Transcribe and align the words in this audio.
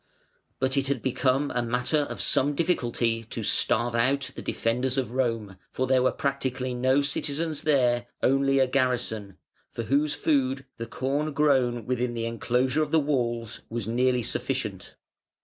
But 0.57 0.77
it 0.77 0.87
had 0.87 1.03
become 1.03 1.51
a 1.51 1.61
matter 1.61 1.99
of 1.99 2.21
some 2.23 2.55
difficulty 2.55 3.23
to 3.25 3.43
starve 3.43 3.93
out 3.93 4.31
the 4.33 4.41
defenders 4.41 4.97
of 4.97 5.11
Rome, 5.11 5.57
for 5.69 5.85
there 5.85 6.01
were 6.01 6.11
practically 6.11 6.73
no 6.73 7.01
citizens 7.01 7.61
there, 7.61 8.07
only 8.23 8.57
a 8.57 8.65
garrison, 8.65 9.37
for 9.71 9.83
whose 9.83 10.15
food 10.15 10.65
the 10.77 10.87
corn 10.87 11.33
grown 11.33 11.85
within 11.85 12.15
the 12.15 12.25
enclosure 12.25 12.81
of 12.81 12.89
the 12.89 12.99
walls 12.99 13.61
was 13.69 13.87
nearly 13.87 14.23
sufficient. 14.23 14.95